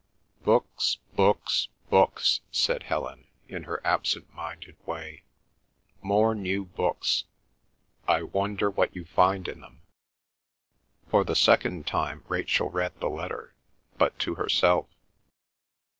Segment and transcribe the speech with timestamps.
[0.43, 5.25] "Books—books—books," said Helen, in her absent minded way.
[6.01, 9.81] "More new books—I wonder what you find in them...."
[11.11, 13.53] For the second time Rachel read the letter,
[13.99, 14.87] but to herself.